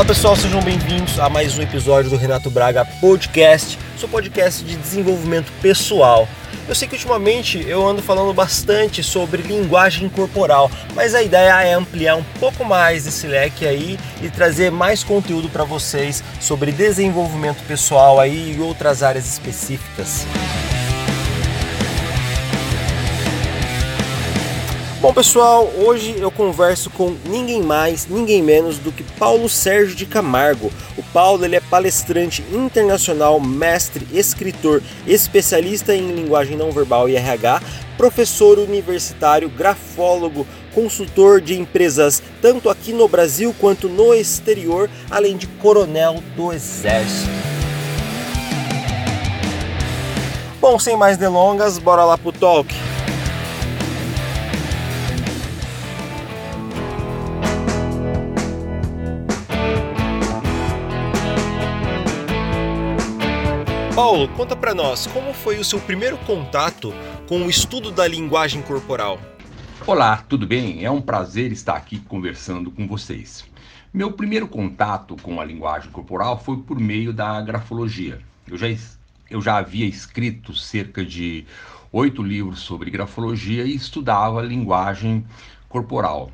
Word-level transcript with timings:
Olá 0.00 0.06
pessoal, 0.06 0.34
sejam 0.34 0.62
bem-vindos 0.62 1.18
a 1.18 1.28
mais 1.28 1.58
um 1.58 1.62
episódio 1.62 2.08
do 2.08 2.16
Renato 2.16 2.48
Braga 2.48 2.86
Podcast, 3.02 3.78
seu 3.98 4.08
podcast 4.08 4.64
de 4.64 4.74
desenvolvimento 4.74 5.52
pessoal. 5.60 6.26
Eu 6.66 6.74
sei 6.74 6.88
que 6.88 6.94
ultimamente 6.94 7.62
eu 7.68 7.86
ando 7.86 8.00
falando 8.00 8.32
bastante 8.32 9.02
sobre 9.02 9.42
linguagem 9.42 10.08
corporal, 10.08 10.70
mas 10.94 11.14
a 11.14 11.22
ideia 11.22 11.62
é 11.64 11.74
ampliar 11.74 12.16
um 12.16 12.24
pouco 12.40 12.64
mais 12.64 13.06
esse 13.06 13.26
leque 13.26 13.66
aí 13.66 13.98
e 14.22 14.30
trazer 14.30 14.70
mais 14.70 15.04
conteúdo 15.04 15.50
para 15.50 15.64
vocês 15.64 16.24
sobre 16.40 16.72
desenvolvimento 16.72 17.62
pessoal 17.66 18.18
aí 18.18 18.56
e 18.56 18.60
outras 18.62 19.02
áreas 19.02 19.30
específicas. 19.30 20.24
Bom 25.00 25.14
pessoal, 25.14 25.66
hoje 25.78 26.14
eu 26.18 26.30
converso 26.30 26.90
com 26.90 27.16
ninguém 27.24 27.62
mais, 27.62 28.06
ninguém 28.06 28.42
menos 28.42 28.76
do 28.76 28.92
que 28.92 29.02
Paulo 29.02 29.48
Sérgio 29.48 29.96
de 29.96 30.04
Camargo. 30.04 30.70
O 30.94 31.02
Paulo 31.02 31.42
ele 31.42 31.56
é 31.56 31.60
palestrante 31.60 32.44
internacional, 32.52 33.40
mestre, 33.40 34.06
escritor, 34.12 34.82
especialista 35.06 35.94
em 35.94 36.12
linguagem 36.12 36.54
não 36.54 36.70
verbal 36.70 37.08
e 37.08 37.16
RH, 37.16 37.62
professor 37.96 38.58
universitário, 38.58 39.48
grafólogo, 39.48 40.46
consultor 40.74 41.40
de 41.40 41.58
empresas 41.58 42.22
tanto 42.42 42.68
aqui 42.68 42.92
no 42.92 43.08
Brasil 43.08 43.54
quanto 43.58 43.88
no 43.88 44.12
exterior, 44.12 44.90
além 45.10 45.34
de 45.34 45.46
coronel 45.46 46.22
do 46.36 46.52
Exército. 46.52 47.30
Bom, 50.60 50.78
sem 50.78 50.94
mais 50.94 51.16
delongas, 51.16 51.78
bora 51.78 52.04
lá 52.04 52.18
pro 52.18 52.32
talk. 52.32 52.68
Paulo, 64.02 64.26
conta 64.28 64.56
para 64.56 64.74
nós, 64.74 65.06
como 65.08 65.34
foi 65.34 65.58
o 65.58 65.64
seu 65.64 65.78
primeiro 65.78 66.16
contato 66.16 66.90
com 67.28 67.42
o 67.42 67.50
estudo 67.50 67.92
da 67.92 68.08
linguagem 68.08 68.62
corporal? 68.62 69.20
Olá, 69.86 70.24
tudo 70.26 70.46
bem? 70.46 70.82
É 70.82 70.90
um 70.90 71.02
prazer 71.02 71.52
estar 71.52 71.76
aqui 71.76 71.98
conversando 71.98 72.70
com 72.70 72.88
vocês. 72.88 73.44
Meu 73.92 74.10
primeiro 74.10 74.48
contato 74.48 75.16
com 75.20 75.38
a 75.38 75.44
linguagem 75.44 75.90
corporal 75.90 76.42
foi 76.42 76.56
por 76.56 76.80
meio 76.80 77.12
da 77.12 77.42
grafologia. 77.42 78.22
Eu 78.48 78.56
já, 78.56 78.68
eu 79.28 79.42
já 79.42 79.58
havia 79.58 79.84
escrito 79.84 80.54
cerca 80.54 81.04
de 81.04 81.44
oito 81.92 82.22
livros 82.22 82.60
sobre 82.60 82.90
grafologia 82.90 83.64
e 83.64 83.74
estudava 83.74 84.40
linguagem 84.40 85.26
corporal. 85.68 86.32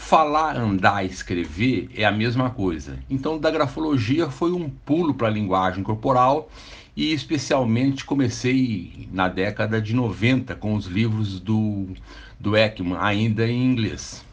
Falar, 0.00 0.56
andar, 0.56 1.04
escrever 1.04 1.88
é 1.94 2.04
a 2.04 2.10
mesma 2.10 2.50
coisa. 2.50 2.98
Então, 3.08 3.38
da 3.38 3.48
grafologia 3.48 4.28
foi 4.28 4.50
um 4.50 4.68
pulo 4.68 5.14
para 5.14 5.28
a 5.28 5.30
linguagem 5.30 5.84
corporal 5.84 6.50
e 6.96 7.12
especialmente 7.12 8.04
comecei 8.04 9.06
na 9.12 9.28
década 9.28 9.80
de 9.80 9.94
90 9.94 10.56
com 10.56 10.74
os 10.74 10.86
livros 10.86 11.38
do, 11.38 11.86
do 12.40 12.56
Ekman, 12.56 12.96
ainda 12.98 13.46
em 13.46 13.62
inglês. 13.62 14.24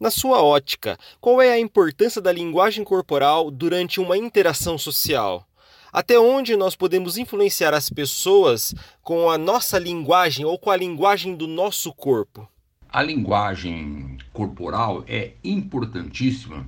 Na 0.00 0.10
sua 0.10 0.42
ótica, 0.42 0.96
qual 1.20 1.42
é 1.42 1.52
a 1.52 1.60
importância 1.60 2.22
da 2.22 2.32
linguagem 2.32 2.82
corporal 2.82 3.50
durante 3.50 4.00
uma 4.00 4.16
interação 4.16 4.78
social? 4.78 5.46
Até 5.92 6.18
onde 6.18 6.56
nós 6.56 6.74
podemos 6.74 7.18
influenciar 7.18 7.74
as 7.74 7.90
pessoas 7.90 8.74
com 9.02 9.28
a 9.28 9.36
nossa 9.36 9.78
linguagem 9.78 10.46
ou 10.46 10.58
com 10.58 10.70
a 10.70 10.76
linguagem 10.76 11.34
do 11.34 11.46
nosso 11.46 11.92
corpo? 11.92 12.48
A 12.90 13.02
linguagem 13.02 14.16
corporal 14.32 15.04
é 15.06 15.32
importantíssima 15.44 16.66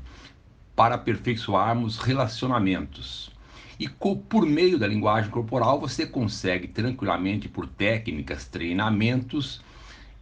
para 0.76 0.96
aperfeiçoarmos 0.96 1.96
relacionamentos. 1.96 3.30
E 3.78 3.88
por 3.88 4.44
meio 4.44 4.78
da 4.78 4.86
linguagem 4.86 5.30
corporal 5.30 5.80
você 5.80 6.06
consegue 6.06 6.68
tranquilamente, 6.68 7.48
por 7.48 7.66
técnicas, 7.66 8.44
treinamentos, 8.44 9.62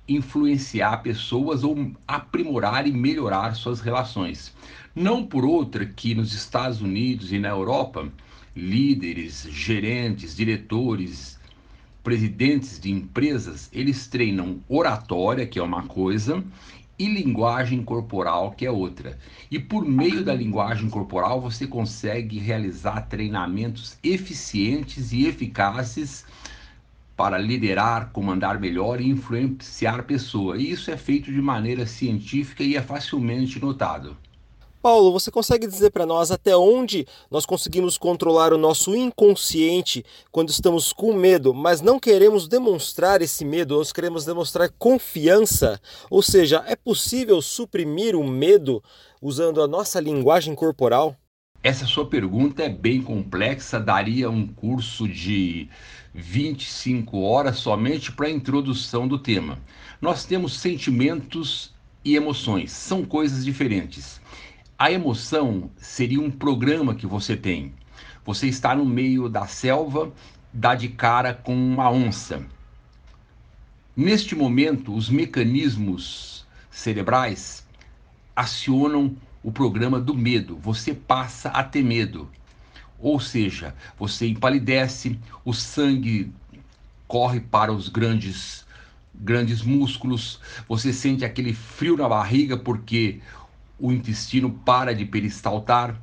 influenciar 0.07 0.99
pessoas 0.99 1.65
ou 1.65 1.91
aprimorar 2.07 2.87
e 2.87 2.93
melhorar 2.93 3.57
suas 3.57 3.81
relações. 3.81 4.55
Não 4.95 5.27
por 5.27 5.45
outra 5.45 5.85
que 5.85 6.15
nos 6.15 6.33
Estados 6.33 6.81
Unidos 6.81 7.33
e 7.33 7.41
na 7.41 7.49
Europa, 7.49 8.09
líderes, 8.55 9.49
gerentes, 9.51 10.37
diretores, 10.37 11.38
presidentes 12.09 12.81
de 12.81 12.91
empresas, 12.91 13.69
eles 13.71 14.07
treinam 14.07 14.61
oratória, 14.67 15.47
que 15.47 15.59
é 15.59 15.63
uma 15.63 15.83
coisa, 15.83 16.43
e 16.99 17.07
linguagem 17.07 17.83
corporal, 17.83 18.53
que 18.53 18.65
é 18.65 18.71
outra. 18.71 19.19
E 19.51 19.59
por 19.59 19.85
meio 19.85 20.25
da 20.25 20.33
linguagem 20.33 20.89
corporal 20.89 21.39
você 21.39 21.67
consegue 21.67 22.39
realizar 22.39 23.03
treinamentos 23.03 23.99
eficientes 24.03 25.13
e 25.13 25.27
eficazes 25.27 26.25
para 27.15 27.37
liderar, 27.37 28.09
comandar 28.11 28.59
melhor 28.59 29.03
e 29.03 29.11
influenciar 29.11 30.05
pessoa. 30.05 30.57
E 30.57 30.71
isso 30.71 30.91
é 30.91 30.97
feito 30.97 31.31
de 31.31 31.43
maneira 31.43 31.85
científica 31.85 32.63
e 32.63 32.75
é 32.75 32.81
facilmente 32.81 33.61
notado. 33.61 34.17
Paulo, 34.81 35.13
você 35.13 35.31
consegue 35.31 35.67
dizer 35.67 35.91
para 35.91 36.07
nós 36.07 36.31
até 36.31 36.57
onde 36.57 37.05
nós 37.31 37.45
conseguimos 37.45 37.99
controlar 37.99 38.53
o 38.53 38.59
nosso 38.59 38.95
inconsciente 38.95 40.05
quando 40.31 40.51
estamos 40.51 40.93
com 40.93 41.13
medo, 41.13 41.53
mas 41.53 41.81
não 41.81 41.99
queremos 41.99 42.47
demonstrar 42.47 43.21
esse 43.21 43.45
medo, 43.45 43.77
nós 43.77 43.93
queremos 43.93 44.25
demonstrar 44.25 44.71
confiança? 44.79 45.81
Ou 46.09 46.23
seja, 46.23 46.65
é 46.67 46.77
possível 46.77 47.43
suprimir 47.43 48.15
o 48.15 48.23
medo 48.23 48.83
usando 49.21 49.61
a 49.61 49.67
nossa 49.67 49.99
linguagem 49.99 50.55
corporal? 50.55 51.17
Essa 51.61 51.85
sua 51.87 52.07
pergunta 52.07 52.63
é 52.63 52.69
bem 52.69 53.03
complexa, 53.03 53.81
daria 53.81 54.31
um 54.31 54.47
curso 54.47 55.09
de 55.09 55.69
25 56.15 57.21
horas 57.21 57.59
somente 57.59 58.13
para 58.13 58.29
a 58.29 58.31
introdução 58.31 59.09
do 59.09 59.19
tema. 59.19 59.59
Nós 60.01 60.25
temos 60.25 60.53
sentimentos 60.61 61.75
e 62.05 62.15
emoções, 62.15 62.71
são 62.71 63.05
coisas 63.05 63.45
diferentes. 63.45 64.21
A 64.79 64.93
emoção 64.93 65.73
seria 65.77 66.21
um 66.21 66.31
programa 66.31 66.95
que 66.95 67.05
você 67.05 67.37
tem. 67.37 67.75
Você 68.25 68.47
está 68.47 68.77
no 68.77 68.85
meio 68.87 69.29
da 69.29 69.45
selva, 69.45 70.13
dá 70.53 70.77
de 70.77 70.89
cara 70.89 71.35
com 71.35 71.53
uma 71.53 71.91
onça. 71.91 72.47
Neste 73.97 74.37
momento, 74.37 74.95
os 74.95 75.11
mecanismos 75.11 76.47
cerebrais 76.71 77.67
acionam 78.37 79.17
o 79.43 79.51
programa 79.51 79.99
do 79.99 80.15
medo. 80.15 80.57
Você 80.59 80.95
passa 80.95 81.49
a 81.49 81.65
ter 81.65 81.83
medo. 81.83 82.31
Ou 83.01 83.19
seja, 83.19 83.75
você 83.99 84.29
empalidece, 84.29 85.19
o 85.45 85.53
sangue 85.53 86.33
corre 87.09 87.41
para 87.41 87.73
os 87.73 87.89
grandes 87.89 88.65
grandes 89.13 89.63
músculos, 89.63 90.39
você 90.69 90.93
sente 90.93 91.25
aquele 91.25 91.53
frio 91.53 91.97
na 91.97 92.09
barriga 92.09 92.57
porque 92.57 93.21
o 93.79 93.93
intestino 93.93 94.51
para 94.51 94.95
de 94.95 95.05
peristaltar 95.05 96.01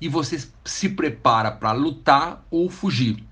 e 0.00 0.08
você 0.08 0.44
se 0.64 0.88
prepara 0.88 1.50
para 1.50 1.72
lutar 1.72 2.44
ou 2.50 2.68
fugir. 2.68 3.22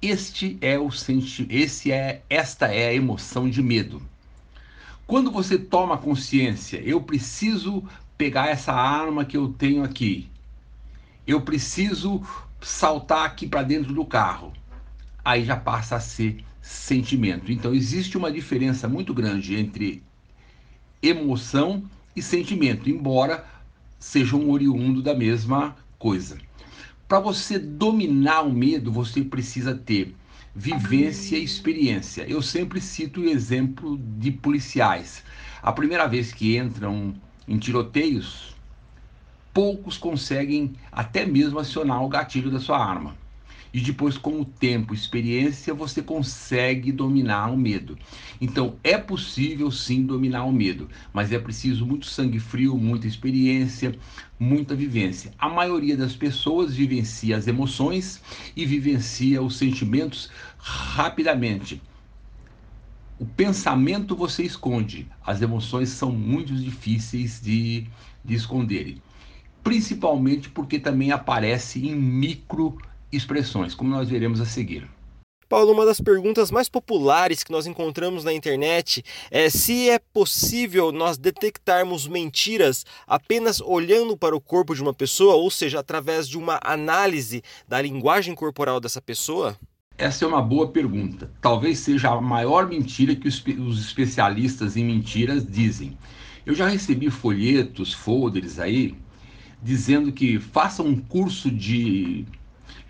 Este 0.00 0.56
é 0.60 0.78
o 0.78 0.90
senti 0.90 1.46
esse 1.50 1.90
é 1.90 2.22
esta 2.30 2.66
é 2.66 2.88
a 2.88 2.94
emoção 2.94 3.50
de 3.50 3.62
medo. 3.62 4.00
Quando 5.06 5.30
você 5.30 5.58
toma 5.58 5.98
consciência, 5.98 6.80
eu 6.84 7.00
preciso 7.00 7.82
pegar 8.16 8.48
essa 8.48 8.72
arma 8.72 9.24
que 9.24 9.36
eu 9.36 9.48
tenho 9.48 9.82
aqui. 9.82 10.28
Eu 11.26 11.40
preciso 11.40 12.22
saltar 12.60 13.26
aqui 13.26 13.46
para 13.46 13.62
dentro 13.62 13.92
do 13.92 14.04
carro. 14.04 14.52
Aí 15.24 15.44
já 15.44 15.56
passa 15.56 15.96
a 15.96 16.00
ser 16.00 16.44
sentimento. 16.62 17.50
Então 17.50 17.74
existe 17.74 18.16
uma 18.16 18.30
diferença 18.30 18.86
muito 18.86 19.12
grande 19.12 19.56
entre 19.56 20.02
emoção 21.02 21.82
e 22.20 22.22
sentimento, 22.22 22.88
embora 22.88 23.44
sejam 23.98 24.48
oriundo 24.48 25.02
da 25.02 25.14
mesma 25.14 25.76
coisa. 25.98 26.38
Para 27.08 27.18
você 27.18 27.58
dominar 27.58 28.42
o 28.42 28.52
medo, 28.52 28.92
você 28.92 29.24
precisa 29.24 29.74
ter 29.74 30.14
vivência 30.54 31.36
e 31.36 31.42
experiência. 31.42 32.22
Eu 32.28 32.40
sempre 32.40 32.80
cito 32.80 33.20
o 33.20 33.28
exemplo 33.28 33.98
de 34.18 34.30
policiais. 34.30 35.24
A 35.62 35.72
primeira 35.72 36.06
vez 36.06 36.32
que 36.32 36.56
entram 36.56 37.14
em 37.48 37.58
tiroteios, 37.58 38.54
poucos 39.52 39.98
conseguem 39.98 40.74
até 40.92 41.26
mesmo 41.26 41.58
acionar 41.58 42.04
o 42.04 42.08
gatilho 42.08 42.50
da 42.50 42.60
sua 42.60 42.78
arma 42.78 43.19
e 43.72 43.80
depois 43.80 44.16
com 44.18 44.40
o 44.40 44.44
tempo, 44.44 44.94
experiência, 44.94 45.74
você 45.74 46.02
consegue 46.02 46.92
dominar 46.92 47.48
o 47.52 47.56
medo. 47.56 47.98
Então 48.40 48.78
é 48.82 48.98
possível 48.98 49.70
sim 49.70 50.04
dominar 50.06 50.44
o 50.44 50.52
medo, 50.52 50.88
mas 51.12 51.32
é 51.32 51.38
preciso 51.38 51.86
muito 51.86 52.06
sangue 52.06 52.38
frio, 52.40 52.76
muita 52.76 53.06
experiência, 53.06 53.98
muita 54.38 54.74
vivência. 54.74 55.32
A 55.38 55.48
maioria 55.48 55.96
das 55.96 56.14
pessoas 56.16 56.74
vivencia 56.74 57.36
as 57.36 57.46
emoções 57.46 58.22
e 58.56 58.64
vivencia 58.66 59.42
os 59.42 59.56
sentimentos 59.56 60.30
rapidamente. 60.58 61.82
O 63.18 63.26
pensamento 63.26 64.16
você 64.16 64.42
esconde, 64.42 65.08
as 65.24 65.40
emoções 65.42 65.90
são 65.90 66.10
muito 66.10 66.54
difíceis 66.56 67.40
de, 67.40 67.88
de 68.24 68.34
esconderem. 68.34 69.02
principalmente 69.62 70.50
porque 70.50 70.78
também 70.78 71.12
aparece 71.12 71.86
em 71.86 71.94
micro 71.96 72.78
expressões, 73.12 73.74
como 73.74 73.90
nós 73.90 74.08
veremos 74.08 74.40
a 74.40 74.44
seguir. 74.44 74.88
Paulo, 75.50 75.72
uma 75.72 75.84
das 75.84 76.00
perguntas 76.00 76.48
mais 76.48 76.68
populares 76.68 77.42
que 77.42 77.50
nós 77.50 77.66
encontramos 77.66 78.22
na 78.22 78.32
internet 78.32 79.02
é 79.32 79.50
se 79.50 79.90
é 79.90 79.98
possível 79.98 80.92
nós 80.92 81.18
detectarmos 81.18 82.06
mentiras 82.06 82.86
apenas 83.04 83.60
olhando 83.60 84.16
para 84.16 84.36
o 84.36 84.40
corpo 84.40 84.76
de 84.76 84.80
uma 84.80 84.94
pessoa, 84.94 85.34
ou 85.34 85.50
seja, 85.50 85.80
através 85.80 86.28
de 86.28 86.38
uma 86.38 86.60
análise 86.62 87.42
da 87.66 87.82
linguagem 87.82 88.32
corporal 88.32 88.78
dessa 88.78 89.02
pessoa? 89.02 89.56
Essa 89.98 90.24
é 90.24 90.28
uma 90.28 90.40
boa 90.40 90.68
pergunta. 90.68 91.28
Talvez 91.40 91.80
seja 91.80 92.10
a 92.10 92.20
maior 92.20 92.68
mentira 92.68 93.16
que 93.16 93.26
os, 93.26 93.44
os 93.58 93.84
especialistas 93.84 94.76
em 94.76 94.84
mentiras 94.84 95.44
dizem. 95.44 95.98
Eu 96.46 96.54
já 96.54 96.68
recebi 96.68 97.10
folhetos, 97.10 97.92
folders 97.92 98.60
aí, 98.60 98.94
dizendo 99.60 100.12
que 100.12 100.38
faça 100.38 100.80
um 100.80 100.96
curso 100.96 101.50
de 101.50 102.24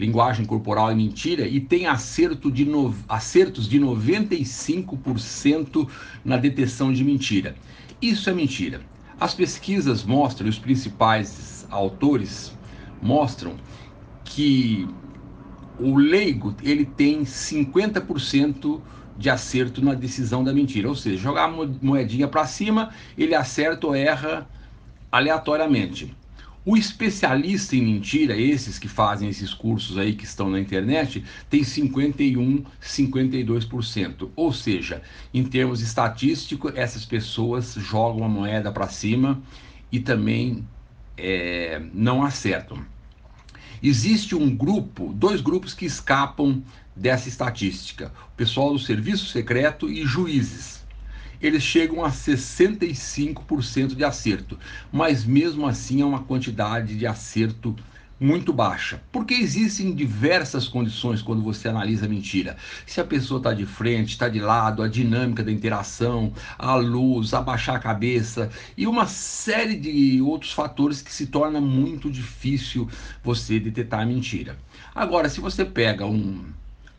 linguagem 0.00 0.46
corporal 0.46 0.90
e 0.90 0.94
mentira 0.94 1.46
e 1.46 1.60
tem 1.60 1.86
acerto 1.86 2.50
de 2.50 2.64
no, 2.64 2.94
acertos 3.06 3.68
de 3.68 3.78
95% 3.78 5.86
na 6.24 6.38
detecção 6.38 6.90
de 6.90 7.04
mentira. 7.04 7.54
Isso 8.00 8.30
é 8.30 8.32
mentira. 8.32 8.80
As 9.20 9.34
pesquisas 9.34 10.02
mostram, 10.02 10.48
os 10.48 10.58
principais 10.58 11.66
autores 11.70 12.56
mostram 13.02 13.56
que 14.24 14.88
o 15.78 15.96
leigo 15.96 16.54
ele 16.62 16.86
tem 16.86 17.22
50% 17.22 18.80
de 19.18 19.28
acerto 19.28 19.84
na 19.84 19.92
decisão 19.92 20.42
da 20.42 20.54
mentira, 20.54 20.88
ou 20.88 20.94
seja, 20.94 21.18
jogar 21.18 21.44
a 21.44 21.66
moedinha 21.82 22.26
para 22.26 22.46
cima, 22.46 22.88
ele 23.18 23.34
acerta 23.34 23.86
ou 23.86 23.94
erra 23.94 24.48
aleatoriamente. 25.12 26.14
O 26.62 26.76
especialista 26.76 27.74
em 27.74 27.82
mentira, 27.82 28.36
esses 28.36 28.78
que 28.78 28.86
fazem 28.86 29.30
esses 29.30 29.54
cursos 29.54 29.96
aí 29.96 30.14
que 30.14 30.24
estão 30.24 30.50
na 30.50 30.60
internet, 30.60 31.24
tem 31.48 31.64
51, 31.64 32.64
52%. 32.82 34.28
Ou 34.36 34.52
seja, 34.52 35.00
em 35.32 35.42
termos 35.42 35.80
estatísticos, 35.80 36.72
essas 36.76 37.06
pessoas 37.06 37.74
jogam 37.78 38.24
a 38.24 38.28
moeda 38.28 38.70
para 38.70 38.88
cima 38.88 39.40
e 39.90 40.00
também 40.00 40.62
é, 41.16 41.80
não 41.94 42.22
acertam. 42.22 42.84
Existe 43.82 44.34
um 44.34 44.54
grupo, 44.54 45.14
dois 45.14 45.40
grupos 45.40 45.72
que 45.72 45.86
escapam 45.86 46.62
dessa 46.94 47.30
estatística: 47.30 48.12
o 48.34 48.36
pessoal 48.36 48.74
do 48.74 48.78
serviço 48.78 49.26
secreto 49.28 49.88
e 49.88 50.04
juízes 50.04 50.79
eles 51.40 51.62
chegam 51.62 52.04
a 52.04 52.10
65% 52.10 53.94
de 53.94 54.04
acerto, 54.04 54.58
mas 54.92 55.24
mesmo 55.24 55.66
assim 55.66 56.02
é 56.02 56.04
uma 56.04 56.22
quantidade 56.22 56.96
de 56.96 57.06
acerto 57.06 57.74
muito 58.20 58.52
baixa, 58.52 59.02
porque 59.10 59.32
existem 59.32 59.94
diversas 59.94 60.68
condições 60.68 61.22
quando 61.22 61.42
você 61.42 61.68
analisa 61.68 62.04
a 62.04 62.08
mentira. 62.08 62.54
Se 62.84 63.00
a 63.00 63.04
pessoa 63.04 63.38
está 63.38 63.54
de 63.54 63.64
frente, 63.64 64.10
está 64.10 64.28
de 64.28 64.38
lado, 64.38 64.82
a 64.82 64.88
dinâmica 64.88 65.42
da 65.42 65.50
interação, 65.50 66.30
a 66.58 66.74
luz, 66.74 67.32
abaixar 67.32 67.76
a 67.76 67.80
cabeça 67.80 68.50
e 68.76 68.86
uma 68.86 69.06
série 69.06 69.74
de 69.74 70.20
outros 70.20 70.52
fatores 70.52 71.00
que 71.00 71.12
se 71.12 71.28
torna 71.28 71.62
muito 71.62 72.10
difícil 72.10 72.86
você 73.24 73.58
detectar 73.58 74.00
a 74.00 74.06
mentira. 74.06 74.58
Agora, 74.94 75.30
se 75.30 75.40
você 75.40 75.64
pega 75.64 76.04
um, 76.04 76.44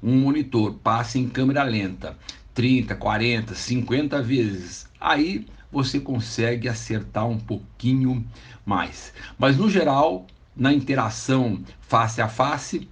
um 0.02 0.22
monitor, 0.22 0.74
passa 0.74 1.20
em 1.20 1.30
câmera 1.30 1.62
lenta, 1.62 2.18
30, 2.54 2.96
40, 2.96 3.56
50 3.56 4.22
vezes. 4.22 4.88
Aí 5.00 5.46
você 5.72 6.00
consegue 6.00 6.68
acertar 6.68 7.28
um 7.28 7.40
pouquinho 7.40 8.26
mais. 8.66 9.14
Mas 9.38 9.58
no 9.58 9.70
geral, 9.70 10.28
na 10.56 10.74
interação 10.74 11.64
face 11.82 12.22
a 12.22 12.28
face, 12.28 12.88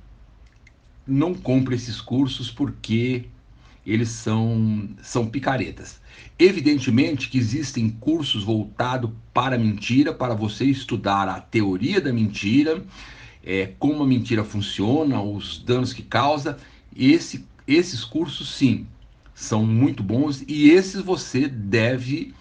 não 1.05 1.33
compre 1.33 1.75
esses 1.75 1.99
cursos 1.99 2.49
porque 2.49 3.25
eles 3.85 4.09
são, 4.09 4.89
são 5.01 5.27
picaretas. 5.27 5.99
Evidentemente 6.37 7.29
que 7.29 7.37
existem 7.37 7.89
cursos 7.89 8.43
voltados 8.43 9.11
para 9.33 9.57
mentira, 9.57 10.13
para 10.13 10.33
você 10.33 10.65
estudar 10.65 11.27
a 11.27 11.41
teoria 11.41 11.99
da 11.99 12.13
mentira, 12.13 12.83
é, 13.43 13.73
como 13.79 14.03
a 14.03 14.07
mentira 14.07 14.43
funciona, 14.43 15.21
os 15.21 15.57
danos 15.59 15.91
que 15.91 16.03
causa. 16.03 16.57
Esse, 16.95 17.45
esses 17.67 18.03
cursos, 18.03 18.55
sim, 18.55 18.85
são 19.39 19.65
muito 19.65 20.03
bons 20.03 20.43
e 20.49 20.69
esses 20.69 21.01
você 21.01 21.47
deve 21.47 22.33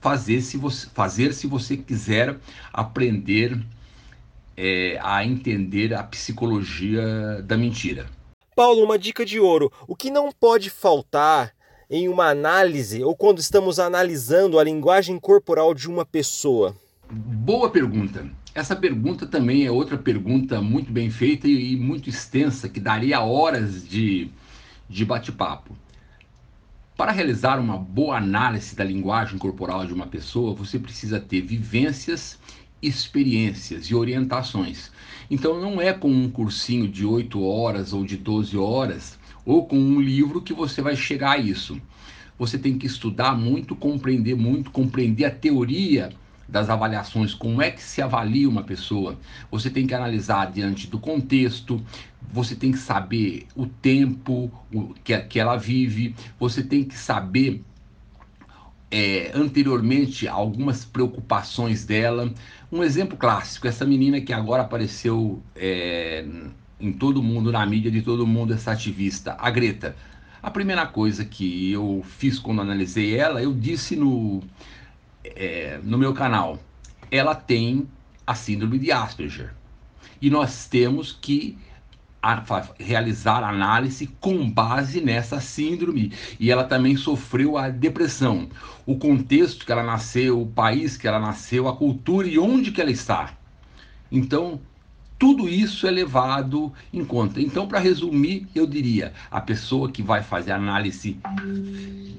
fazer 0.00 0.40
se 0.40 0.56
você, 0.56 0.86
fazer 0.88 1.34
se 1.34 1.46
você 1.46 1.76
quiser 1.76 2.34
aprender 2.72 3.60
é, 4.56 4.98
a 5.02 5.22
entender 5.22 5.92
a 5.92 6.02
psicologia 6.02 7.42
da 7.42 7.58
mentira. 7.58 8.06
Paulo, 8.54 8.82
uma 8.82 8.98
dica 8.98 9.22
de 9.26 9.38
ouro: 9.38 9.70
o 9.86 9.94
que 9.94 10.10
não 10.10 10.32
pode 10.32 10.70
faltar 10.70 11.52
em 11.90 12.08
uma 12.08 12.30
análise 12.30 13.04
ou 13.04 13.14
quando 13.14 13.38
estamos 13.38 13.78
analisando 13.78 14.58
a 14.58 14.64
linguagem 14.64 15.20
corporal 15.20 15.74
de 15.74 15.86
uma 15.90 16.06
pessoa? 16.06 16.74
Boa 17.10 17.68
pergunta. 17.68 18.26
Essa 18.54 18.74
pergunta 18.74 19.26
também 19.26 19.66
é 19.66 19.70
outra 19.70 19.98
pergunta 19.98 20.62
muito 20.62 20.90
bem 20.90 21.10
feita 21.10 21.46
e 21.46 21.76
muito 21.76 22.08
extensa 22.08 22.66
que 22.66 22.80
daria 22.80 23.20
horas 23.20 23.86
de, 23.86 24.30
de 24.88 25.04
bate-papo. 25.04 25.76
Para 26.96 27.12
realizar 27.12 27.60
uma 27.60 27.76
boa 27.76 28.16
análise 28.16 28.74
da 28.74 28.82
linguagem 28.82 29.36
corporal 29.36 29.84
de 29.84 29.92
uma 29.92 30.06
pessoa, 30.06 30.54
você 30.54 30.78
precisa 30.78 31.20
ter 31.20 31.42
vivências, 31.42 32.38
experiências 32.80 33.84
e 33.84 33.94
orientações. 33.94 34.90
Então 35.30 35.60
não 35.60 35.78
é 35.78 35.92
com 35.92 36.08
um 36.08 36.30
cursinho 36.30 36.88
de 36.88 37.04
8 37.04 37.38
horas 37.42 37.92
ou 37.92 38.02
de 38.02 38.16
12 38.16 38.56
horas 38.56 39.18
ou 39.44 39.66
com 39.66 39.76
um 39.76 40.00
livro 40.00 40.40
que 40.40 40.54
você 40.54 40.80
vai 40.80 40.96
chegar 40.96 41.32
a 41.32 41.38
isso. 41.38 41.78
Você 42.38 42.56
tem 42.56 42.78
que 42.78 42.86
estudar 42.86 43.36
muito, 43.36 43.76
compreender 43.76 44.34
muito, 44.34 44.70
compreender 44.70 45.26
a 45.26 45.30
teoria 45.30 46.08
das 46.48 46.70
avaliações, 46.70 47.34
como 47.34 47.60
é 47.60 47.70
que 47.70 47.82
se 47.82 48.00
avalia 48.00 48.48
uma 48.48 48.62
pessoa. 48.62 49.18
Você 49.50 49.68
tem 49.68 49.86
que 49.86 49.94
analisar 49.94 50.50
diante 50.50 50.86
do 50.86 50.98
contexto, 50.98 51.82
você 52.32 52.54
tem 52.54 52.72
que 52.72 52.78
saber 52.78 53.46
o 53.54 53.66
tempo 53.66 54.50
que, 55.04 55.16
que 55.18 55.38
ela 55.38 55.56
vive, 55.56 56.14
você 56.38 56.62
tem 56.62 56.84
que 56.84 56.96
saber 56.96 57.62
é, 58.90 59.30
anteriormente 59.34 60.28
algumas 60.28 60.84
preocupações 60.84 61.84
dela. 61.84 62.32
Um 62.70 62.82
exemplo 62.82 63.16
clássico, 63.16 63.66
essa 63.66 63.84
menina 63.84 64.20
que 64.20 64.32
agora 64.32 64.62
apareceu 64.62 65.42
é, 65.54 66.24
em 66.80 66.92
todo 66.92 67.22
mundo, 67.22 67.50
na 67.50 67.64
mídia 67.64 67.90
de 67.90 68.02
todo 68.02 68.26
mundo, 68.26 68.52
essa 68.54 68.72
ativista, 68.72 69.36
a 69.38 69.50
Greta. 69.50 69.96
A 70.42 70.50
primeira 70.50 70.86
coisa 70.86 71.24
que 71.24 71.72
eu 71.72 72.04
fiz 72.06 72.38
quando 72.38 72.60
analisei 72.60 73.16
ela, 73.16 73.42
eu 73.42 73.52
disse 73.52 73.96
no, 73.96 74.42
é, 75.24 75.80
no 75.82 75.98
meu 75.98 76.12
canal, 76.12 76.60
ela 77.10 77.34
tem 77.34 77.88
a 78.26 78.34
síndrome 78.34 78.78
de 78.78 78.92
Asperger. 78.92 79.54
E 80.20 80.30
nós 80.30 80.66
temos 80.66 81.12
que 81.12 81.58
a, 82.26 82.68
realizar 82.78 83.44
análise 83.44 84.08
com 84.20 84.50
base 84.50 85.00
nessa 85.00 85.40
síndrome. 85.40 86.12
E 86.40 86.50
ela 86.50 86.64
também 86.64 86.96
sofreu 86.96 87.56
a 87.56 87.68
depressão. 87.68 88.48
O 88.84 88.96
contexto 88.96 89.64
que 89.64 89.72
ela 89.72 89.84
nasceu, 89.84 90.40
o 90.40 90.46
país 90.46 90.96
que 90.96 91.06
ela 91.06 91.20
nasceu, 91.20 91.68
a 91.68 91.76
cultura 91.76 92.26
e 92.26 92.38
onde 92.38 92.72
que 92.72 92.80
ela 92.80 92.90
está. 92.90 93.32
Então, 94.10 94.60
tudo 95.18 95.48
isso 95.48 95.86
é 95.86 95.90
levado 95.90 96.72
em 96.92 97.04
conta. 97.04 97.40
Então, 97.40 97.66
para 97.66 97.78
resumir, 97.78 98.46
eu 98.54 98.66
diria: 98.66 99.12
a 99.30 99.40
pessoa 99.40 99.90
que 99.90 100.02
vai 100.02 100.22
fazer 100.22 100.52
análise 100.52 101.16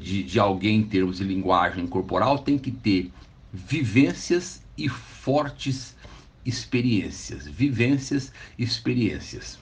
de, 0.02 0.24
de 0.24 0.40
alguém 0.40 0.80
em 0.80 0.84
termos 0.84 1.18
de 1.18 1.24
linguagem 1.24 1.86
corporal 1.86 2.40
tem 2.40 2.58
que 2.58 2.72
ter 2.72 3.12
vivências 3.54 4.64
e 4.78 4.90
fortes 4.90 5.96
experiências. 6.46 7.48
Vivências 7.48 8.32
e 8.58 8.64
experiências. 8.64 9.60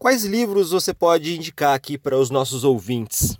Quais 0.00 0.24
livros 0.24 0.70
você 0.70 0.94
pode 0.94 1.36
indicar 1.36 1.74
aqui 1.74 1.98
para 1.98 2.16
os 2.16 2.30
nossos 2.30 2.64
ouvintes? 2.64 3.38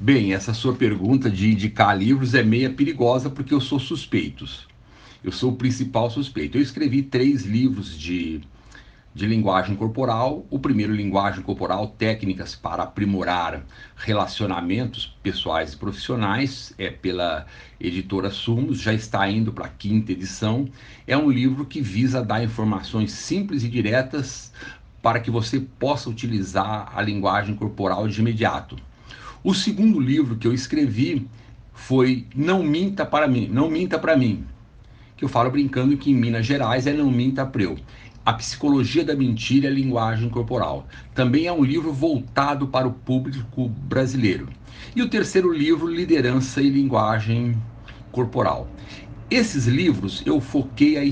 Bem, 0.00 0.32
essa 0.32 0.54
sua 0.54 0.72
pergunta 0.72 1.28
de 1.30 1.52
indicar 1.52 1.94
livros 1.94 2.34
é 2.34 2.42
meia 2.42 2.70
perigosa 2.70 3.28
porque 3.28 3.52
eu 3.52 3.60
sou 3.60 3.78
suspeito. 3.78 4.46
Eu 5.22 5.30
sou 5.30 5.52
o 5.52 5.56
principal 5.56 6.10
suspeito. 6.10 6.56
Eu 6.56 6.62
escrevi 6.62 7.02
três 7.02 7.42
livros 7.42 7.98
de, 7.98 8.40
de 9.14 9.26
linguagem 9.26 9.76
corporal. 9.76 10.46
O 10.48 10.58
primeiro, 10.58 10.94
Linguagem 10.94 11.42
Corporal, 11.42 11.88
Técnicas 11.98 12.56
para 12.56 12.84
Aprimorar 12.84 13.62
Relacionamentos 13.94 15.14
Pessoais 15.22 15.74
e 15.74 15.76
Profissionais, 15.76 16.72
é 16.78 16.88
pela 16.88 17.44
editora 17.78 18.30
Sumos, 18.30 18.80
já 18.80 18.94
está 18.94 19.30
indo 19.30 19.52
para 19.52 19.66
a 19.66 19.68
quinta 19.68 20.12
edição. 20.12 20.66
É 21.06 21.14
um 21.14 21.30
livro 21.30 21.66
que 21.66 21.82
visa 21.82 22.24
dar 22.24 22.42
informações 22.42 23.12
simples 23.12 23.62
e 23.62 23.68
diretas 23.68 24.50
para 25.02 25.18
que 25.18 25.30
você 25.30 25.60
possa 25.60 26.08
utilizar 26.08 26.92
a 26.94 27.02
linguagem 27.02 27.56
corporal 27.56 28.06
de 28.06 28.20
imediato. 28.20 28.76
O 29.42 29.52
segundo 29.52 29.98
livro 29.98 30.36
que 30.36 30.46
eu 30.46 30.54
escrevi 30.54 31.26
foi 31.74 32.26
Não 32.34 32.62
Minta 32.62 33.04
para 33.04 33.26
mim, 33.26 33.48
Não 33.52 33.68
Minta 33.68 33.98
para 33.98 34.16
mim, 34.16 34.44
que 35.16 35.24
eu 35.24 35.28
falo 35.28 35.50
brincando 35.50 35.96
que 35.96 36.12
em 36.12 36.14
Minas 36.14 36.46
Gerais 36.46 36.86
é 36.86 36.92
Não 36.92 37.10
Minta 37.10 37.44
Preu. 37.44 37.76
A 38.24 38.32
Psicologia 38.34 39.04
da 39.04 39.16
Mentira 39.16 39.66
e 39.66 39.68
a 39.68 39.74
Linguagem 39.74 40.28
Corporal. 40.28 40.86
Também 41.12 41.46
é 41.46 41.52
um 41.52 41.64
livro 41.64 41.92
voltado 41.92 42.68
para 42.68 42.86
o 42.86 42.92
público 42.92 43.68
brasileiro. 43.68 44.48
E 44.94 45.02
o 45.02 45.08
terceiro 45.08 45.52
livro, 45.52 45.88
Liderança 45.88 46.62
e 46.62 46.70
Linguagem 46.70 47.60
Corporal. 48.12 48.68
Esses 49.28 49.66
livros 49.66 50.22
eu 50.24 50.40
foquei 50.40 50.96
a, 50.98 51.02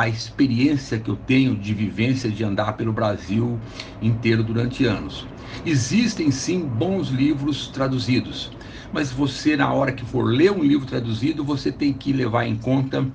a 0.00 0.08
experiência 0.08 0.98
que 0.98 1.10
eu 1.10 1.16
tenho 1.16 1.54
de 1.54 1.74
vivência 1.74 2.30
de 2.30 2.42
andar 2.42 2.72
pelo 2.74 2.92
Brasil 2.92 3.60
inteiro 4.00 4.42
durante 4.42 4.86
anos. 4.86 5.26
Existem 5.64 6.30
sim 6.30 6.66
bons 6.66 7.08
livros 7.08 7.68
traduzidos, 7.68 8.50
mas 8.90 9.12
você, 9.12 9.56
na 9.56 9.72
hora 9.72 9.92
que 9.92 10.04
for 10.06 10.24
ler 10.24 10.50
um 10.50 10.64
livro 10.64 10.86
traduzido, 10.86 11.44
você 11.44 11.70
tem 11.70 11.92
que 11.92 12.12
levar 12.12 12.46
em 12.46 12.56
conta 12.56 13.06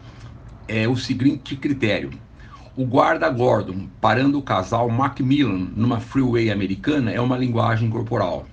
é, 0.67 0.87
o 0.87 0.95
seguinte 0.95 1.55
critério 1.55 2.11
o 2.77 2.85
guarda 2.85 3.27
Gordon 3.27 3.87
parando 3.99 4.37
o 4.37 4.43
casal 4.43 4.87
Macmillan 4.87 5.71
numa 5.75 5.99
freeway 5.99 6.51
americana 6.51 7.11
é 7.11 7.19
uma 7.19 7.35
linguagem 7.35 7.89
corporal. 7.89 8.45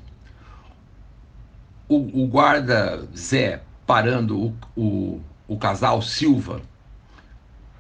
O, 1.87 2.23
o 2.23 2.27
guarda 2.27 3.07
Zé 3.15 3.63
parando 3.87 4.41
o, 4.41 4.57
o, 4.75 5.21
o 5.47 5.59
casal 5.59 6.01
Silva 6.01 6.63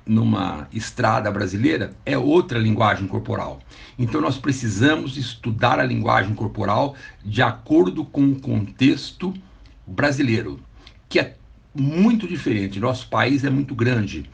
numa 0.06 0.68
estrada 0.72 1.30
brasileira 1.30 1.94
é 2.04 2.16
outra 2.16 2.58
linguagem 2.58 3.06
corporal. 3.06 3.60
Então 3.98 4.20
nós 4.20 4.38
precisamos 4.38 5.16
estudar 5.16 5.78
a 5.78 5.84
linguagem 5.84 6.34
corporal 6.34 6.94
de 7.24 7.42
acordo 7.42 8.04
com 8.04 8.30
o 8.30 8.40
contexto 8.40 9.32
brasileiro, 9.86 10.60
que 11.08 11.18
é 11.18 11.36
muito 11.74 12.28
diferente. 12.28 12.78
Nosso 12.78 13.08
país 13.08 13.44
é 13.44 13.50
muito 13.50 13.74
grande 13.74 14.28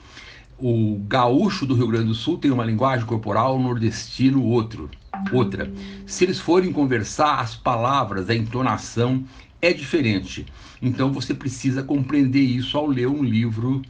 o 0.60 1.00
gaúcho 1.08 1.64
do 1.64 1.74
Rio 1.74 1.88
Grande 1.88 2.08
do 2.08 2.14
Sul 2.14 2.36
tem 2.36 2.50
uma 2.50 2.64
linguagem 2.64 3.06
corporal, 3.06 3.56
o 3.56 3.62
nordestino 3.62 4.44
outro, 4.44 4.90
outra. 5.32 5.72
Se 6.06 6.24
eles 6.24 6.38
forem 6.38 6.70
conversar, 6.70 7.40
as 7.40 7.56
palavras, 7.56 8.28
a 8.28 8.34
entonação 8.34 9.24
é 9.62 9.72
diferente. 9.72 10.46
Então 10.82 11.12
você 11.12 11.32
precisa 11.32 11.82
compreender 11.82 12.42
isso 12.42 12.76
ao 12.76 12.86
ler 12.86 13.08
um 13.08 13.22
livro 13.24 13.80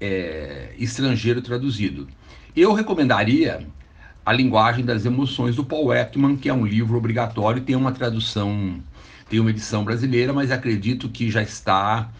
é, 0.00 0.74
estrangeiro 0.78 1.42
traduzido. 1.42 2.08
Eu 2.56 2.72
recomendaria 2.72 3.66
a 4.24 4.32
linguagem 4.32 4.84
das 4.84 5.04
emoções 5.04 5.56
do 5.56 5.64
Paul 5.64 5.92
Ekman, 5.92 6.36
que 6.36 6.48
é 6.48 6.54
um 6.54 6.66
livro 6.66 6.96
obrigatório, 6.96 7.62
tem 7.62 7.76
uma 7.76 7.92
tradução, 7.92 8.80
tem 9.28 9.40
uma 9.40 9.50
edição 9.50 9.84
brasileira, 9.84 10.32
mas 10.32 10.50
acredito 10.50 11.08
que 11.08 11.30
já 11.30 11.42
está 11.42 12.10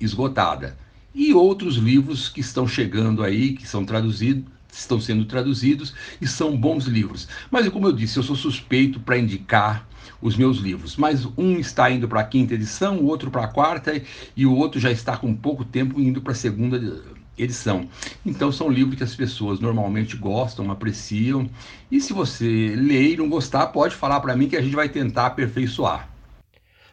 esgotada 0.00 0.76
e 1.14 1.34
outros 1.34 1.76
livros 1.76 2.28
que 2.28 2.40
estão 2.40 2.66
chegando 2.66 3.24
aí, 3.24 3.54
que 3.54 3.66
são 3.66 3.84
traduzidos, 3.84 4.44
estão 4.72 5.00
sendo 5.00 5.24
traduzidos 5.24 5.94
e 6.20 6.26
são 6.26 6.56
bons 6.56 6.84
livros. 6.84 7.28
Mas 7.50 7.68
como 7.68 7.86
eu 7.86 7.92
disse, 7.92 8.16
eu 8.16 8.22
sou 8.22 8.36
suspeito 8.36 9.00
para 9.00 9.18
indicar 9.18 9.86
os 10.20 10.36
meus 10.36 10.58
livros. 10.58 10.96
Mas 10.96 11.26
um 11.36 11.58
está 11.58 11.90
indo 11.90 12.08
para 12.08 12.20
a 12.20 12.24
quinta 12.24 12.54
edição, 12.54 12.98
o 12.98 13.06
outro 13.06 13.30
para 13.30 13.44
a 13.44 13.48
quarta 13.48 14.00
e 14.36 14.46
o 14.46 14.54
outro 14.54 14.80
já 14.80 14.90
está 14.90 15.16
com 15.16 15.34
pouco 15.34 15.64
tempo 15.64 16.00
indo 16.00 16.20
para 16.20 16.32
a 16.32 16.36
segunda 16.36 17.02
edição. 17.36 17.88
Então 18.26 18.50
são 18.50 18.68
livros 18.68 18.96
que 18.96 19.04
as 19.04 19.14
pessoas 19.14 19.60
normalmente 19.60 20.16
gostam, 20.16 20.70
apreciam. 20.70 21.48
E 21.90 22.00
se 22.00 22.12
você 22.12 22.74
ler 22.76 23.12
e 23.12 23.16
não 23.16 23.28
gostar, 23.28 23.68
pode 23.68 23.94
falar 23.94 24.20
para 24.20 24.36
mim 24.36 24.48
que 24.48 24.56
a 24.56 24.62
gente 24.62 24.74
vai 24.74 24.88
tentar 24.88 25.26
aperfeiçoar. 25.26 26.08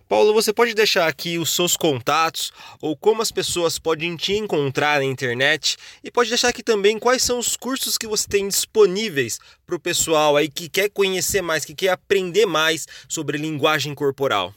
Paulo, 0.07 0.35
você 0.35 0.53
pode 0.53 0.75
deixar 0.75 1.07
aqui 1.07 1.39
os 1.39 1.55
seus 1.55 1.75
contatos 1.75 2.53
ou 2.79 2.95
como 2.95 3.23
as 3.23 3.31
pessoas 3.31 3.79
podem 3.79 4.15
te 4.15 4.33
encontrar 4.33 4.99
na 4.99 5.05
internet 5.05 5.77
e 6.03 6.11
pode 6.11 6.29
deixar 6.29 6.49
aqui 6.49 6.61
também 6.61 6.99
quais 6.99 7.23
são 7.23 7.39
os 7.39 7.57
cursos 7.57 7.97
que 7.97 8.05
você 8.05 8.27
tem 8.27 8.47
disponíveis 8.47 9.39
para 9.65 9.75
o 9.75 9.79
pessoal 9.79 10.37
aí 10.37 10.47
que 10.47 10.69
quer 10.69 10.89
conhecer 10.91 11.41
mais, 11.41 11.65
que 11.65 11.73
quer 11.73 11.89
aprender 11.89 12.45
mais 12.45 12.87
sobre 13.07 13.39
linguagem 13.39 13.95
corporal. 13.95 14.53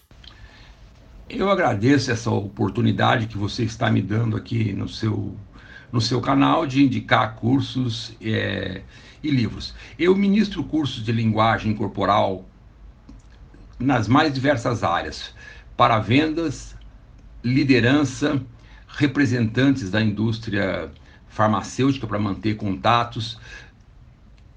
Eu 1.30 1.48
agradeço 1.48 2.10
essa 2.12 2.30
oportunidade 2.30 3.26
que 3.26 3.38
você 3.38 3.62
está 3.64 3.90
me 3.90 4.02
dando 4.02 4.36
aqui 4.36 4.74
no 4.74 4.88
seu, 4.88 5.34
no 5.90 6.00
seu 6.00 6.20
canal 6.20 6.66
de 6.66 6.82
indicar 6.82 7.36
cursos 7.36 8.12
é, 8.20 8.82
e 9.22 9.30
livros. 9.30 9.74
Eu 9.98 10.14
ministro 10.14 10.62
cursos 10.62 11.02
de 11.02 11.12
linguagem 11.12 11.74
corporal 11.74 12.46
nas 13.78 14.08
mais 14.08 14.32
diversas 14.32 14.82
áreas, 14.82 15.32
para 15.76 15.99
vendas, 15.99 16.76
liderança, 17.42 18.42
representantes 18.88 19.90
da 19.90 20.02
indústria 20.02 20.90
farmacêutica 21.28 22.06
para 22.06 22.18
manter 22.18 22.56
contatos. 22.56 23.38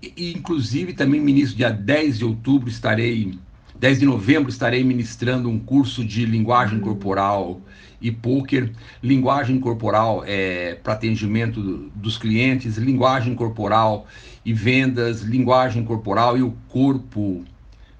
E, 0.01 0.33
inclusive, 0.35 0.93
também, 0.93 1.21
ministro, 1.21 1.57
dia 1.57 1.69
10 1.69 2.17
de 2.17 2.25
outubro 2.25 2.67
estarei, 2.67 3.37
10 3.79 3.99
de 3.99 4.05
novembro 4.05 4.49
estarei 4.49 4.83
ministrando 4.83 5.47
um 5.47 5.59
curso 5.59 6.03
de 6.03 6.25
linguagem 6.25 6.79
corporal 6.79 7.61
e 8.01 8.11
poker, 8.11 8.71
linguagem 9.03 9.59
corporal 9.59 10.23
é, 10.25 10.73
para 10.75 10.93
atendimento 10.93 11.61
dos 11.93 12.17
clientes, 12.17 12.77
linguagem 12.77 13.35
corporal 13.35 14.07
e 14.43 14.51
vendas, 14.53 15.21
linguagem 15.21 15.83
corporal 15.83 16.35
e 16.35 16.41
o 16.41 16.51
corpo 16.67 17.45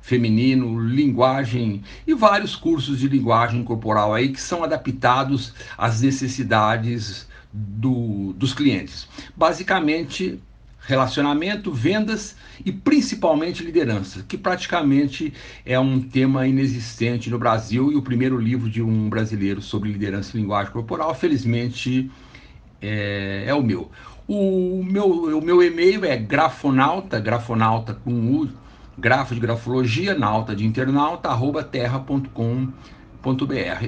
feminino, 0.02 0.80
linguagem 0.80 1.84
e 2.06 2.14
vários 2.14 2.56
cursos 2.56 3.00
de 3.00 3.08
linguagem 3.08 3.64
corporal 3.64 4.14
aí 4.14 4.30
que 4.30 4.42
são 4.42 4.64
adaptados 4.64 5.54
às 5.78 6.02
necessidades 6.02 7.28
do, 7.54 8.34
dos 8.34 8.54
clientes. 8.54 9.08
Basicamente, 9.36 10.40
relacionamento, 10.82 11.72
vendas 11.72 12.36
e 12.66 12.72
principalmente 12.72 13.64
liderança, 13.64 14.26
que 14.28 14.38
praticamente 14.38 15.34
é 15.66 15.80
um 15.80 16.02
tema 16.02 16.48
inexistente 16.48 17.30
no 17.30 17.38
Brasil 17.38 17.92
e 17.92 17.96
o 17.96 18.02
primeiro 18.02 18.38
livro 18.38 18.70
de 18.70 18.82
um 18.82 19.10
brasileiro 19.10 19.62
sobre 19.62 19.92
liderança 19.92 20.36
e 20.36 20.42
linguagem 20.42 20.72
corporal, 20.72 21.14
felizmente, 21.14 22.10
é, 22.82 23.46
é 23.48 23.54
o 23.54 23.62
meu. 23.62 23.92
O 24.28 24.84
meu, 24.84 25.38
o 25.38 25.42
meu 25.42 25.62
e-mail 25.62 26.06
é 26.06 26.16
grafonauta, 26.16 27.20
grafonauta 27.20 27.94
com 27.94 28.12
U, 28.12 28.50
grafo 29.02 29.34
de 29.34 29.42
grafologia, 29.42 30.14
nauta 30.14 30.56
de 30.56 30.64
internauta, 30.64 31.28
arroba 31.28 31.64
terra.com.br. 31.64 32.72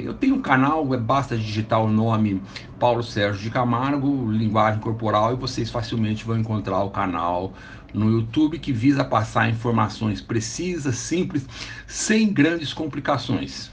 Eu 0.04 0.16
tenho 0.16 0.36
um 0.36 0.42
canal, 0.42 0.92
é, 0.92 0.98
basta 0.98 1.38
digitar 1.38 1.80
o 1.80 1.88
nome 1.88 2.42
Paulo 2.80 3.04
Sérgio 3.04 3.44
de 3.44 3.52
Camargo, 3.52 4.32
linguagem 4.32 4.82
corporal, 4.82 5.32
e 5.34 5.36
vocês 5.36 5.70
facilmente 5.70 6.26
vão 6.26 6.40
encontrar 6.40 6.82
o 6.84 6.90
canal 6.90 7.54
no 7.94 8.10
YouTube 8.10 8.58
que 8.58 8.74
visa 8.74 9.04
passar 9.04 9.48
informações 9.48 10.20
precisas, 10.20 10.96
simples, 10.96 11.46
sem 11.86 12.34
grandes 12.34 12.74
complicações. 12.74 13.72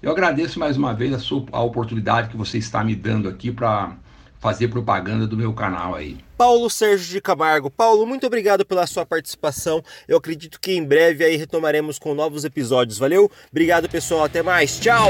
Eu 0.00 0.10
agradeço 0.10 0.58
mais 0.58 0.78
uma 0.78 0.94
vez 0.94 1.12
a, 1.12 1.18
sua, 1.18 1.44
a 1.52 1.60
oportunidade 1.60 2.30
que 2.30 2.36
você 2.36 2.56
está 2.56 2.82
me 2.82 2.94
dando 2.94 3.28
aqui 3.28 3.52
para 3.52 3.94
fazer 4.38 4.68
propaganda 4.68 5.26
do 5.26 5.36
meu 5.36 5.52
canal 5.52 5.94
aí. 5.94 6.18
Paulo 6.36 6.70
Sérgio 6.70 7.10
de 7.10 7.20
Camargo. 7.20 7.70
Paulo, 7.70 8.06
muito 8.06 8.26
obrigado 8.26 8.64
pela 8.64 8.86
sua 8.86 9.04
participação. 9.04 9.82
Eu 10.06 10.18
acredito 10.18 10.60
que 10.60 10.72
em 10.72 10.84
breve 10.84 11.24
aí 11.24 11.36
retomaremos 11.36 11.98
com 11.98 12.14
novos 12.14 12.44
episódios. 12.44 12.98
Valeu? 12.98 13.30
Obrigado, 13.50 13.88
pessoal. 13.88 14.24
Até 14.24 14.42
mais. 14.42 14.78
Tchau. 14.78 15.08